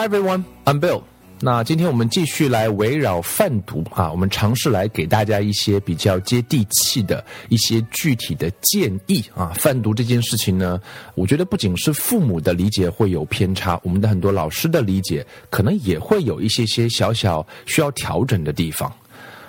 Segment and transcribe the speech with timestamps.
[0.00, 1.02] Everyone, I'm Bill.
[1.40, 9.52] 那今天我们继续来围绕贩毒啊，我们尝试来给大家一些比较接地气的一些具体的建议啊。
[9.54, 10.80] 贩毒这件事情呢，
[11.14, 18.90] 我觉得不仅是父母的理解会有偏差，我们的很多老师的理解可能也会有一些些小小需要调整的地方。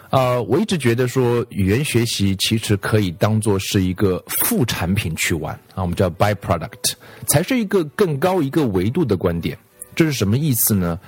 [0.09, 6.95] 呃，我一直觉得说语言学习其实可以当做是一个副产品去玩啊，我们叫 byproduct，
[7.25, 9.57] 才是一个更高一个维度的观点。
[9.95, 11.00] 这是什么意思呢？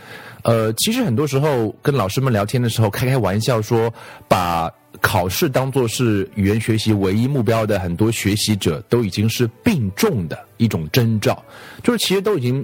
[0.43, 3.93] 呃，其实很多时候跟老师们聊天的时候，开开玩笑说，
[4.27, 4.69] 把
[4.99, 11.43] 考试当做是语言学习唯一目标的很多学习者，都已经是病重的一种征兆，
[11.81, 12.63] 就是其实都已经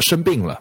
[0.00, 0.60] 生病了。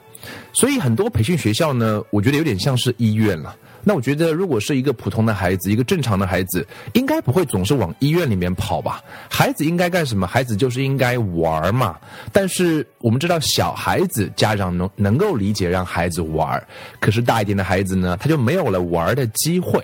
[0.54, 3.56] 所以很多培训学校呢，我觉得有点像是医院了。
[3.84, 9.02] 那我觉得，如果是一个普通的孩子，一个正常的孩子，应该不会总是往医院里面跑吧？
[9.30, 10.28] 孩子应该干什么？
[10.28, 11.98] 孩子就是应该玩嘛。
[12.32, 16.62] 但是我们知道，小孩子家长能能够理解让孩子玩，
[17.00, 19.84] 可是大一点的孩子呢，他就没有了玩的机会。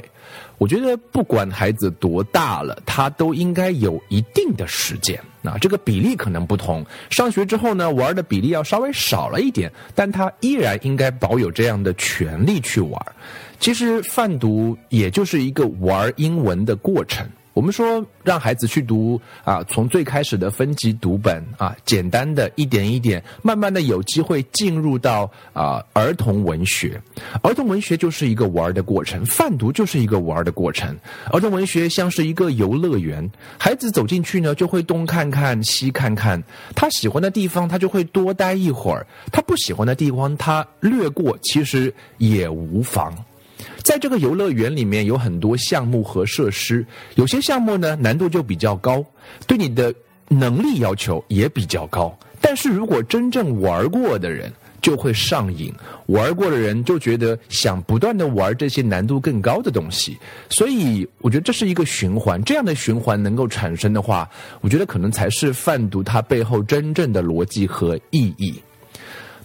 [0.57, 5.19] 我觉得不管孩子多大了，他都应该有一定的时间。
[5.41, 6.83] 那这个比例可能不同。
[7.09, 13.05] 上学之后呢，玩的比例要稍微少了一点，但他依然应该保有这样的权利去玩。
[13.59, 17.27] 其实贩毒也就是一个玩英文的过程。
[17.53, 27.01] 我们说让孩子去读啊，从最开始的分级读本啊，简单的一点一点，慢慢的有机会进入到啊儿童文学。
[27.41, 30.93] 儿童文学就是一个玩的过程，贩毒就是一个玩的过程。
[31.31, 36.43] 儿童文学像是一个游乐园，孩子走进去呢，就会东看看西看看，
[36.75, 43.15] 他喜欢的地方他就会多待一会儿，他不喜欢的地方他略过，其实也无妨。
[43.83, 46.85] 在这个游乐园里面有很多项目和设施，
[47.15, 49.03] 有些项目呢难度就比较高，
[49.45, 49.93] 对你的
[50.27, 52.17] 能力要求也比较高。
[52.41, 55.73] 但是如果真正玩过的人就会上瘾，
[56.07, 60.15] 玩过的人就觉得想不断的玩这些难度更高的东西。
[60.47, 64.29] 所以我觉得这是一个循环，这样的循环能够产生的话，
[64.61, 68.61] 我觉得可能才是贩毒它背后真正的逻辑和意义。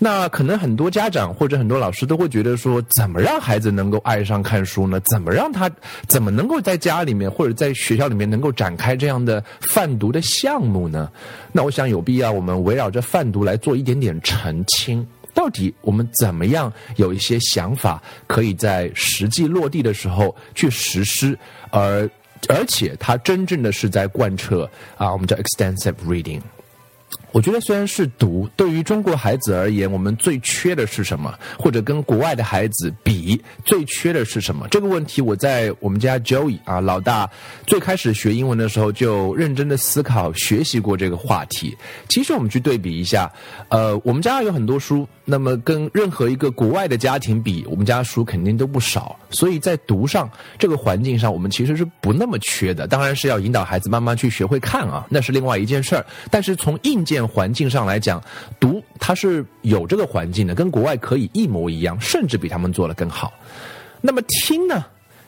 [0.02, 4.98] 那可能很多家长或者很多老师都会觉得说，怎么让孩子能够爱上看书呢？
[5.00, 5.70] 怎么让他
[6.08, 11.12] 怎么能够在家里面或者在学校里面能够展开这样的贩毒的项目呢？
[11.52, 15.06] 那我想有必要我们围绕着贩毒来做一点点澄清。
[15.34, 21.38] 到底我们怎么样有一些想法，可以在实际落地的时候去实施，
[21.70, 22.08] 而
[22.48, 26.40] 而且它真正的是在贯彻啊，我们叫 extensive reading。
[27.32, 31.32] 我觉得虽然是读，对于中国孩子而言，我们最缺的是什么？
[31.58, 34.66] 或者跟国外的孩子比，最缺的是什么？
[34.68, 37.30] 这个问题我在我们家 Joey 啊老大
[37.66, 41.76] 最开始学英文的时候就认真的思考学习过这个话题。
[42.08, 43.30] 其实我们去对比一下，
[43.68, 49.16] 呃，我们家有很多书，那么跟任何一个国外的家庭比，我们家书肯定都不少。
[49.30, 52.86] 所以在读上这个环境上，我们其实是不那么缺的。
[52.86, 56.04] 当然是要引导孩子慢慢去学会看啊，那是另外一件事儿。
[56.30, 58.22] 但是从硬件环境上来讲，
[58.58, 63.32] 读它是有这个环境的，跟国外可以一模一样，甚至比他们做的更好。
[64.00, 64.84] 那么听呢？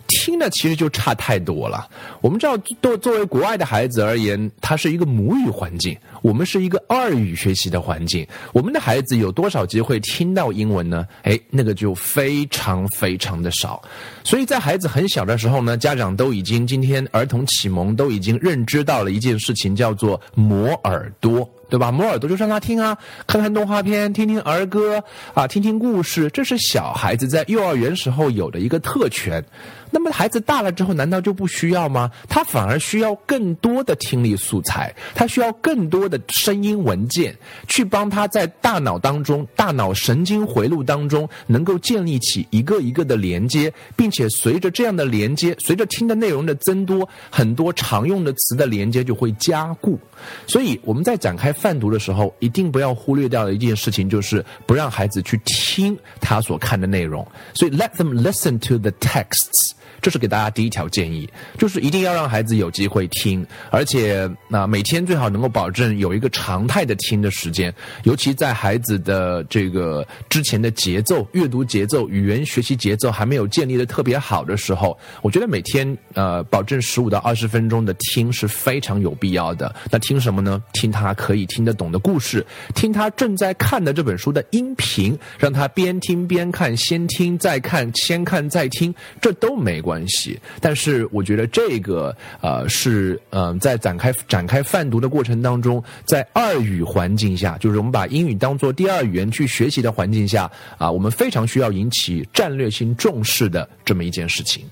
[0.09, 1.89] 听呢，其实就差太多了。
[2.21, 8.27] 我们知道，作作为国外的孩子而言，它是一个母语环境，我们是一个二语学习的环境。
[8.53, 11.07] 我们的孩子有多少机会听到英文呢？
[11.23, 13.83] 哎，那个就非常非常的少。
[14.23, 21.49] 所以在孩子很小的时候呢，家长都已经今天儿童启蒙都已经认知到了一件事情，叫做磨耳朵。
[21.72, 21.91] 对吧？
[21.91, 25.03] 磨耳朵就让他听啊，看看动画片，听听儿歌
[25.33, 29.43] 啊，听听故事，这是小孩子在幼儿园时候有的一个特权。
[29.91, 32.11] 那么孩子大了之后，难道就不需要吗？
[32.28, 37.34] 他反而需要更多的听力素材，他需要更多的声音文件，
[37.69, 49.99] 去帮他在大脑当中、大脑神经回路当中，能够建立起一个一个的连接，并且随着这样的连接，随着听的内容的增多，很多常用的词的连接就会加固。
[50.47, 51.50] 所以我们在展开。
[51.62, 57.25] 贩毒的时候，一定不要忽略掉的一件事情，就是不让孩子去听他所看的内容。
[57.55, 59.75] 所以，let them listen to the texts。
[60.00, 67.73] 这是给大家第一条建议，就是一定要让孩子有机会听，而且那每天最好能够保证有一个常态的听的时间。
[68.03, 79.73] 尤其在孩子的这个之前的节奏、阅读节奏、语言学习节奏还没有建立的特别好的时候，我觉得每天呃保证十五到二十分钟的听是非常有必要的。
[79.88, 80.61] 那听什么呢？
[80.73, 81.49] 听他可以。
[81.52, 82.44] 听得懂的故事，
[82.75, 90.40] 听他正在看的这本书的音频，让他边听边看，先听再看，先看再听，这都没关系。
[90.60, 104.64] 但是我觉得这个呃是嗯在展开展开泛读的过程当中，在二语环境下，就是我们把英语当做第二语言去学习的环境下啊，我们非常需要引起战略性重视的这么一件事情。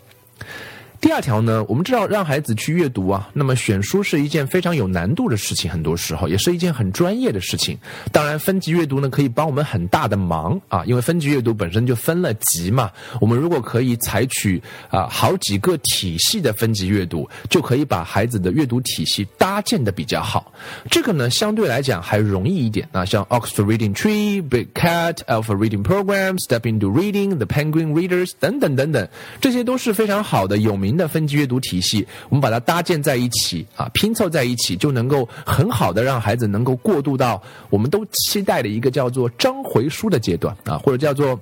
[1.01, 7.79] 第二条呢，我们知道让孩子去阅读啊，那么选书是一件非常有难度的事情，很多时候也是一件很专业的事情。
[8.13, 12.91] 当然，分级阅读呢可以帮我们很大的忙啊，因为分级阅读本身就分了级嘛。
[13.19, 20.53] 我们如果可以采取啊好几个体系的分级阅读，就可以把孩子的阅读体系搭建的比较好。
[20.91, 29.09] 这个呢相对来讲还容易一点啊，像 Oxford Reading Tree、Big Cat、Alpha Reading Program、Step into Reading、The Penguin Readers 等等等等，
[29.41, 30.90] 这些都是非常好的有名。
[30.91, 41.41] 您的分级阅读体系，我们把它搭建在一起啊，拼凑在一起，就能够很好的让孩子能够过渡到我们都期待的一个叫做章回书的阶段啊，或者叫做。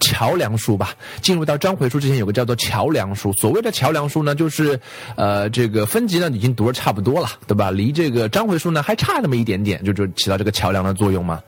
[0.00, 3.32] 桥梁书吧，进入到章回书之前，有个叫做桥梁书。
[3.34, 4.78] 所谓的桥梁书呢，就是，
[5.16, 7.70] 呃，这个分级呢已经读的差不多了，对吧？
[7.70, 11.40] 离这个章回书呢还差那么一点点，就就起到这个桥梁的作用嘛。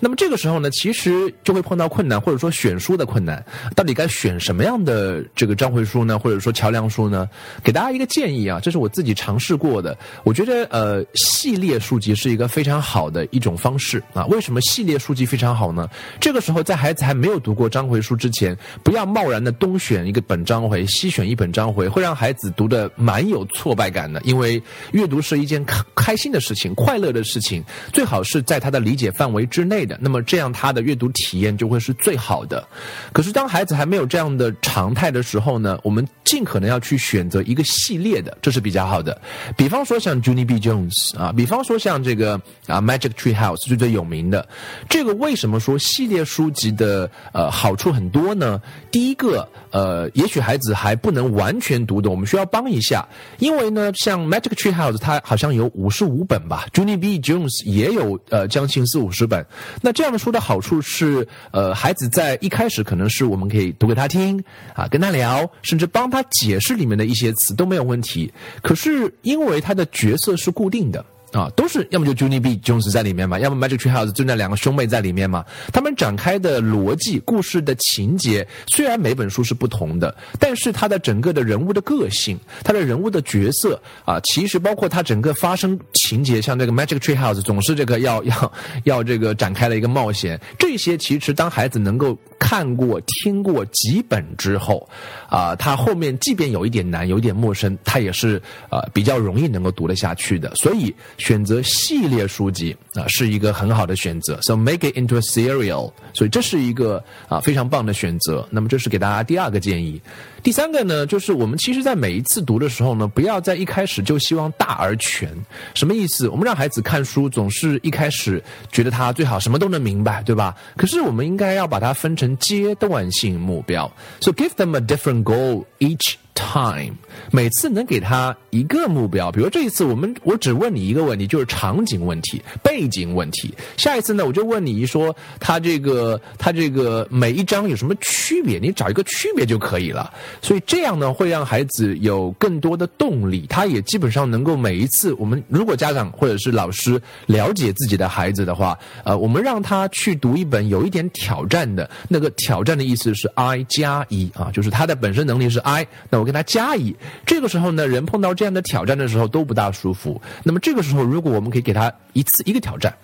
[0.00, 3.44] 那么这个时候呢，其实就会碰到困难，或者说选书的困难。
[3.74, 6.18] 到底该选什么样的这个章回书呢？
[6.18, 7.28] 或者说桥梁书呢？
[7.62, 9.96] 给大家一个建议啊，这是我自己尝试过的。
[10.22, 14.24] 我觉得呃，系列书籍是一个非常好的一种方式啊。
[14.26, 15.88] 为什么系列书籍非常好呢？
[16.20, 24.20] 这个时候在孩子还没有读过章回书之前，不要贸然的东选一个本章回，西选一本章回，会让孩子读的蛮有挫败感的。
[24.22, 24.62] 因为
[24.92, 27.62] 阅读是一件开开心的事情，快乐的事情，
[27.92, 29.98] 最好是在他的理解范围之内的。
[30.00, 32.66] 那么这样他的阅读体验就会是最好的。
[33.12, 39.20] 可是当孩子还没有这样的常态的时候呢，我们尽可能要去选择一个系列的，这是比较好的。
[39.56, 40.58] 比方说像 Junie B.
[40.58, 44.46] Jones 啊，比方说像这个啊 Magic Tree House 最最有名的。
[44.88, 48.60] 这个为什么说系列书籍的呃好处很多呢？
[48.90, 53.08] 第一个，呃，也许孩子还不能完全读懂，我们需要帮一下。
[53.38, 57.18] 因为呢，像 Magic Tree House 它好像有五十五本吧，Junie B.
[57.20, 59.46] Jones 也有呃将近四五十本。
[59.80, 64.42] 那这样的书的好处是，呃，孩子在一开始可能是我们可以读给他听
[64.74, 68.30] 啊，跟他聊，甚至帮他解释里面的一些词都没有问题。
[68.60, 71.04] 可是因为他的角色是固定的。
[71.32, 75.44] 啊，都是要么就 Junie B Jones 在里面嘛，要么 Magic Tree House 就那两个兄妹在里面嘛。
[75.72, 88.52] 他们展开的逻辑、故事的情节，虽然每本书是不同的，但是他的整个的人物的个性、他的人物的角色啊，其实包括他整个发生情节，像这个 Magic Tree House 总是这个要要
[88.84, 92.18] 要这个展开了一个冒险，这些其实当孩子能够。
[92.48, 94.88] 看过、听过几本之后，
[95.28, 98.40] 啊，他后面即便有一点难、有一点陌生，他也是
[98.70, 100.54] 啊比较容易能够读得下去的。
[100.54, 104.38] 所以选择系列书籍啊是一个很好的选择。
[104.40, 108.48] So make it into a serial，所以这是一个啊非常棒的选择。
[108.50, 110.00] 那么这是给大家第二个建议。
[110.48, 115.28] 第三个呢，就是我们其实在每一次读的时候呢，不要在一开始就希望大而全。
[115.74, 116.26] 什么意思？
[116.26, 118.42] 我们让孩子看书，总是一开始
[118.72, 120.56] 觉得他最好什么都能明白，对吧？
[120.74, 123.92] 可是我们应该要把它分成阶段性目标。
[124.22, 126.14] So give them a different goal each.
[126.38, 126.94] Time，
[127.32, 133.52] 每次能给他一个目标，比如这一次我们我只问你一个问题，就是场景问题、背景问题。
[133.76, 140.12] 下一次呢，我就问你一说他这个他这个每一章有什么区别，你找一个区别就可以了。
[140.40, 156.27] 所以这样呢，会让孩子有更多的动力，他也基本上能够每一次我们如果家长或者是老师了解自己的孩子的话，呃，我们让他去读一本有一点挑战的，那个挑战的意思是 I 加一啊，就是他的本身能力是 I，那我。
[156.28, 156.94] 给他加一，
[157.24, 160.20] 这个时候呢，人碰到这样的挑战的时候都不大舒服。
[160.44, 162.94] 那么这个时候，如果我们可以给他一次一个挑战，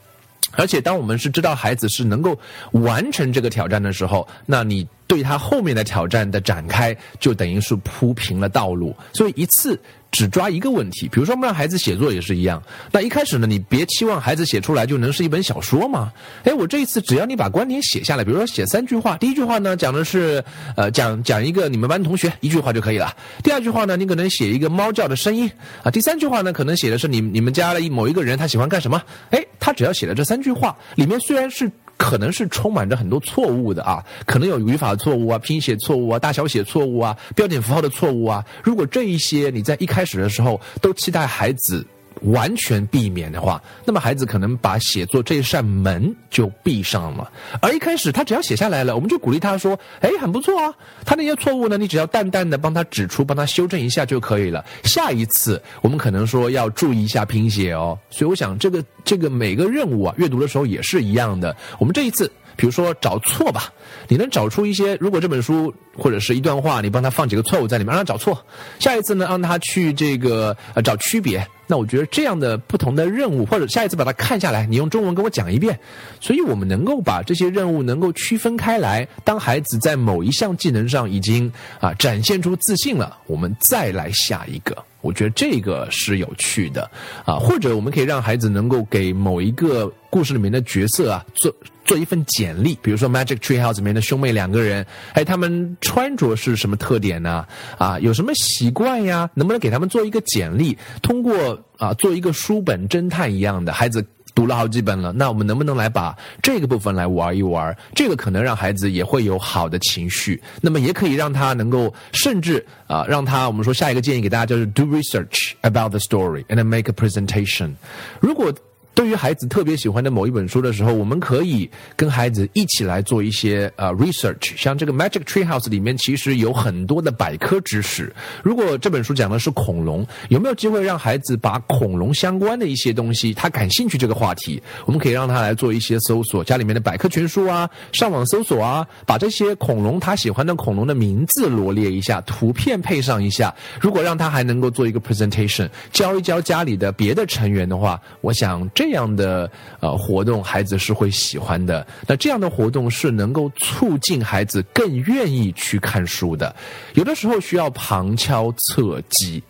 [0.53, 2.39] 而且当我们是知道孩子是能够
[2.73, 8.95] 完成这个挑战的时候，那你对他后面的挑战的展开就等于是铺平了道路。
[9.13, 9.79] 所以一次。
[10.15, 12.63] 只抓一个问题，比如说我们让孩子写作也是一样。
[12.93, 16.13] 那一开始呢，你别期望孩子写出来就能是一本小说嘛。
[16.45, 20.41] 哎，我这一次只要你把观点写下来，比如说写三句话，第一句话呢讲的是，
[20.77, 23.13] 呃，讲讲一个你们班同学，一句话就可以了。
[23.43, 25.51] 第二句话呢，你可能写一个猫叫的声音
[25.83, 25.91] 啊。
[25.91, 29.03] 第三句话呢，可能写的是你你们家的某一个人他喜欢干什么。
[29.31, 31.69] 哎，他只要写了这三句话，里面虽然是。
[31.97, 38.45] 可能是充满着很多错误的啊，可能有语法错误啊、拼写错误啊、大小写错误啊、标点符号的错误啊。
[38.63, 41.87] 如果这一些你在一开始的时候都期待孩子
[42.23, 47.31] 完全避免的话，那么孩子可能把写作这扇门就闭上了。
[47.61, 50.73] 而一开始他只要写下来了，我们就鼓励他说：“哎，很不错啊。”
[51.05, 54.65] 他那些错误呢，你只要淡淡的帮他指出，帮他修正一下就可以了。
[54.85, 57.99] 下一次我们可能说要注意一下拼写哦。
[58.11, 61.55] 所以我想，这个这个每个任务啊，阅读的时候也是一样的。
[61.79, 62.31] 我们这一次。
[62.57, 63.65] 比如说找错吧，
[64.07, 64.95] 你能找出一些。
[65.01, 68.47] 如果这本书或者是一段话，你帮他放几个错误在里面，让他找错。
[68.79, 71.45] 下一次呢，让他去这个呃找区别。
[71.67, 75.79] 那我觉得这样的不同的任务，或者下一次把它看下来，你用中文跟我讲一遍。
[76.21, 79.07] 所以我们能够把这些任务能够区分开来。
[79.25, 84.77] 当孩子在某一项技能上已经啊展现出自信了，我们再来下一个。
[85.01, 86.91] 我觉得这个是有趣的
[87.25, 87.37] 啊。
[87.37, 91.55] 或者我们可以让孩子能够给某一个故事里面的角色啊做。
[91.85, 97.47] 做一份简历，比如说《Magic Tree House》里面的兄妹两个人，哎，他们穿着是什么特点呢？
[97.79, 99.29] 啊，有什么习惯呀？
[99.35, 100.77] 能不能给他们做一个简历？
[101.03, 107.77] 通过啊，做一个书本侦探一样的，孩子读了好几本了，那我们能不能来把这个部分来玩一玩？
[107.95, 117.73] 这个可能让孩子也会有好的情绪，那么也可以让他能够，甚至啊，让他我们说下一个建议给大家就是 do research about the story and make a presentation。
[118.21, 118.53] 如果
[118.95, 124.57] 对于孩子特别喜欢的某一本书的时候，我们可以跟孩子一起来做一些呃 research。
[124.57, 128.15] 像这个 Magic Tree House 里面其实有很多的百科知识。
[128.45, 143.53] 如果这本书讲的是恐龙，有没有机会让孩子把恐龙相关的一些东西，他感兴趣这个话题，我们可以让他来做一些搜索，家里面的百科全书啊，上网搜索啊，把这些恐龙他喜欢的恐龙的名字罗列一下，图片配上一下。
[143.81, 148.84] 如果让他还能够做一个 presentation，教一教家里的别的成员的话，我想这。
[148.85, 149.51] 这样的
[149.81, 151.87] 呃活动，孩子是会喜欢的。
[152.07, 156.55] 那这样的活动是能够促进孩子更愿意去看书的。
[156.93, 159.43] 有的时候需要旁敲侧击。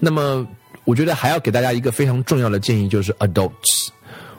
[0.00, 0.46] 那么，
[0.84, 3.88] 我觉得还要给大家一个非常重要的建议，就是 adults。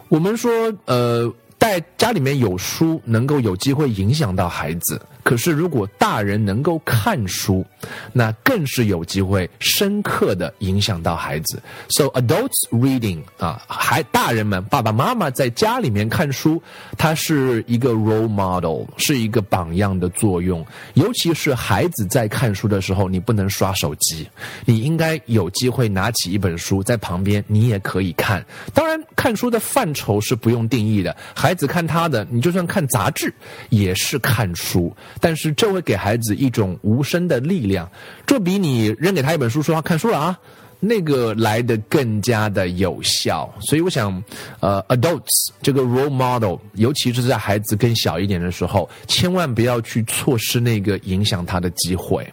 [0.07, 0.51] 我们说，
[0.85, 4.99] 呃，在家里面有书，能够有机会影响到孩子。
[5.29, 7.63] 可是，如果大人能够看书，
[8.11, 11.61] 那更是有机会深刻的影响到孩子。
[11.89, 16.59] So adults reading 啊，还大人们爸爸妈妈在家里面看书，
[16.97, 20.65] 它是一个 role model，是一个榜样的作用。
[20.95, 24.27] 尤其是孩子在看书的时候，你不能刷手机，
[24.65, 28.43] 你应该有机会拿起一本书在旁边，你也可以看。
[28.73, 33.31] 当然，看书的范畴是不用定义的，孩子看他的，你就算看杂志
[33.69, 34.91] 也是看书。
[35.19, 37.89] 但是这会给孩子一种无声的力量，
[38.25, 40.39] 这比你扔给他一本书说他看书了啊，
[40.79, 43.53] 那个来的更加的有效。
[43.59, 44.23] 所以我想，
[44.59, 52.25] 呃，adults 这个 role model，尤其是在孩子更小一点的时候，千万不要去错失那个影响他的机会。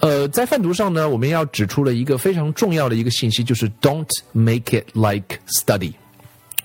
[0.00, 5.92] 呃，在范读上呢，我们要指出了一个非常重要的一个信息，就是 don't make it like study。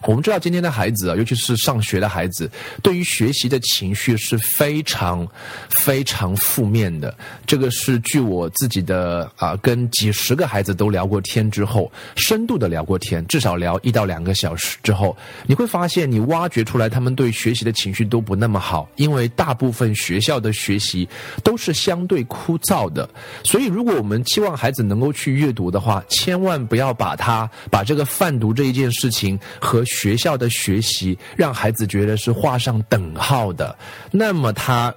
[0.03, 2.49] 我们知道今天的孩子啊，尤其是上学的孩子，
[2.81, 5.27] 对于学习的情绪是非常
[5.69, 7.13] 非常负面的。
[7.45, 15.15] 这个是据我自己的啊，跟几十个孩子都聊过天之后，深度的聊过天，至少聊一到两个小时之后，
[15.45, 21.07] 你会发现，你挖掘出来他们对学习的情绪都不那么好，因为大部分学校的学习
[21.43, 23.07] 都是相对枯燥的。
[23.43, 33.75] 所以，如果我们期望孩子能够去阅读的话，千万不要把他把这个泛读这一件事情和学校的学习让孩子觉得是画上等号的，
[34.11, 34.93] 那么他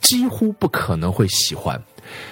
[0.00, 1.80] 几乎不可能会喜欢。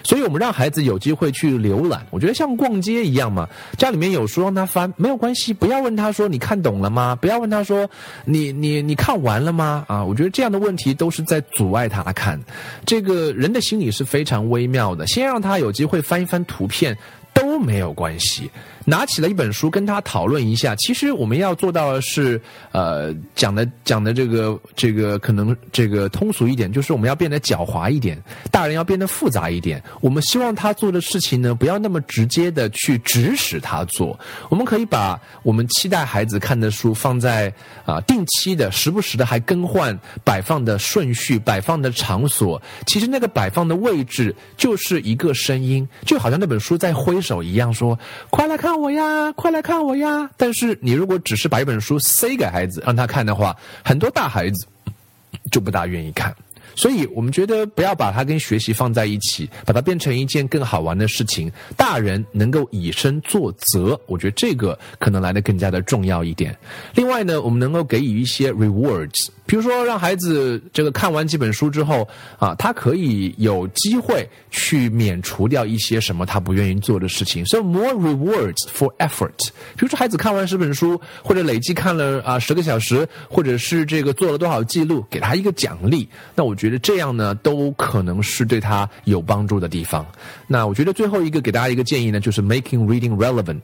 [0.02, 3.48] 所以我们让孩子有机会去浏览，我觉得像逛街一样嘛。
[3.76, 5.52] 家里面有书让他翻，没有关系。
[5.52, 7.14] 不要问他说你看懂了吗？
[7.14, 7.88] 不要问他说
[8.24, 9.84] 你你你看完了吗？
[9.86, 12.40] 啊，我觉得这样的问题都是在阻碍他看。
[12.84, 16.96] 这个人的心理是非常微妙的，先让他有机会翻一翻图片
[17.32, 18.50] 都没有关系。
[18.88, 22.40] 拿起了一本书跟他讨论一下，其实我们要做到的是，
[22.72, 28.18] 呃，讲的讲的这个这个可能这个通俗一点，就是我们要变得狡猾一点，
[28.50, 29.82] 大人要变得复杂一点。
[30.00, 34.18] 我们希望他做的事情呢，不要那么直接的去指使他做。
[34.48, 37.52] 我们可以把我们期待孩子看的书放在
[37.84, 42.58] 啊定期的、时不时的还更换摆放的顺序、摆放的场所。
[42.86, 47.98] 其实那个摆放的位置就是一个声音，就好像那本书在挥手一样，说
[48.30, 50.30] ：“快来看。”我呀，快来看我呀！
[50.36, 54.66] 但是你如果只是把一本书塞给孩子让他看的话，很多大孩子
[55.50, 56.34] 就不大愿意看。
[56.74, 61.50] 所以我们觉得不要把它跟学习放在一起，把它变成一件更好玩的事情。
[61.76, 66.56] 大人能够以身作则，我觉得这个可能来的更加的重要一点。
[66.94, 72.06] 另外呢，我们能够给予一些 rewards，比如说让孩子这个看完几本书之后
[72.38, 77.44] 啊，他可以有机会去免除掉一些什么他不愿意做的事情。
[77.46, 79.48] So more rewards for effort。
[79.74, 86.06] 比如说孩子看完十本书，或者累计看了啊十个小时，或者是这个做了多少记录，给他一个奖励。
[86.34, 90.06] 那我觉得这样呢，都可能是对他有帮助的地方。
[90.46, 93.62] 那我觉得最后一个给大家一个建议呢，就是 making reading relevant。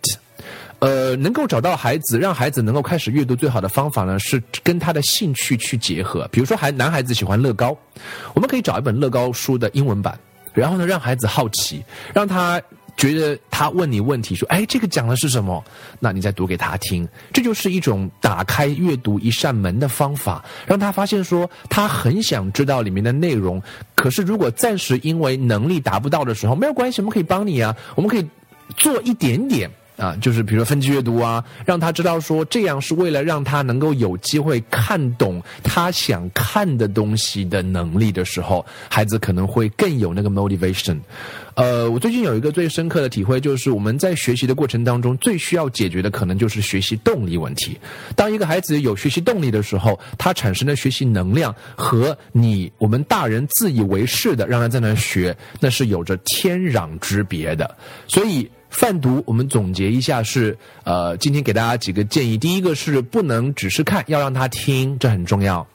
[0.84, 6.28] 呃，能够找到孩子，让孩子能够开始阅读最好的方法呢，是跟他的兴趣去结合。
[6.30, 7.74] 比如说，孩男孩子喜欢乐高，
[8.34, 10.18] 我们可以找一本乐高书的英文版，
[10.52, 12.60] 然后呢，让孩子好奇，让他。
[12.96, 15.62] 觉得他问你问题说：“哎，这个讲的是什么？”
[15.98, 23.60] 那你再读给他听，这就是一种打开阅读一扇门的方法，让他发现说他很想知道里面的内容。
[23.96, 28.24] 可是如果暂时因为能力达不到的时候，没有关系，我们可以帮你啊，我们可以
[28.76, 40.98] 做一点点啊，就是比如说分级阅读啊，让他知道说这样是为了让他能够有机会看懂他想看的东西的能力的时候，孩子可能会更有那个 motivation。
[41.54, 47.78] 呃，我最近有一个最深刻的体会，就是我们在学习的过程当中，最需要解决的可能就是学习动力问题。
[48.16, 57.76] 当一个孩子有学习动力的时候，他产生的学习能量和你我们大人自以为是的让他在那学，那是有着天壤之别的。
[58.08, 62.36] 所以泛读，我们总结一下是，呃，今天给大家几个建议。
[62.36, 65.66] 第一个是不能只是看，要让他听，这很重要。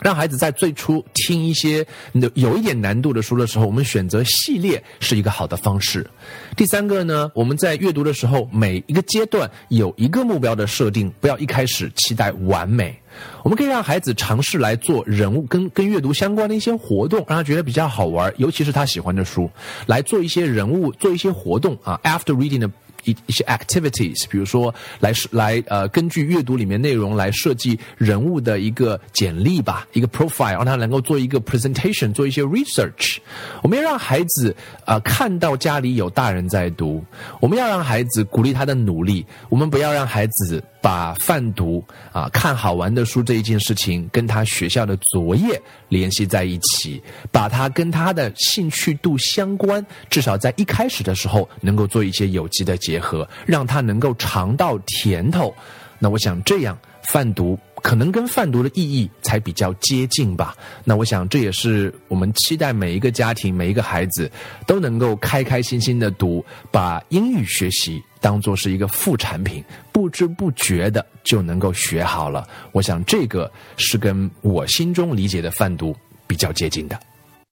[0.00, 1.86] 让孩子在最初听一些
[2.34, 6.08] 有一点难度的书的时候，我们选择系列是一个好的方式。
[6.56, 13.00] 第三个呢，我们在阅读的时候，每一个阶段有一个目标的设定，不要一开始期待完美。
[13.42, 19.50] 我们可以让孩子尝试来做人物跟跟阅读相关的一些活动，让他觉得比较好玩，尤其是他喜欢的书，
[19.86, 21.98] 来做一些人物，做一些活动啊。
[22.04, 22.70] After reading 呢
[23.06, 33.16] 一一些 activities，比如说来来呃，根据阅读里面内容来设计人物的一个简历吧，一个 profile，让他能够做一个 presentation，做一些 research。
[33.62, 37.02] 我们要让孩子啊看到家里有大人在读，
[37.40, 40.62] 我们要让孩子鼓励他的努力，我们不要让孩子。
[40.86, 47.02] 把泛读啊看好玩的书这一件事情跟他学校的作业联系在一起，
[47.32, 55.52] 把它跟他的兴趣度相关，至少在一开始的时候能够做一些有机的结合，让他能够尝到甜头。
[55.98, 57.58] 那我想这样泛读。
[57.82, 60.56] 可能跟贩毒的意义才比较接近吧。
[60.82, 64.28] 那我想这也是我们期待每一个家庭、每一个孩子
[64.66, 72.44] 都能够开开心心的读，把英语学习当做是一个副产品，不知不觉的就能够学好了。
[72.72, 75.94] 我想这个是跟我心中理解的贩毒
[76.26, 76.98] 比较接近的。